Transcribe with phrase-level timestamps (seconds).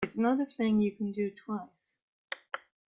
[0.03, 1.95] It's not a thing you can do twice.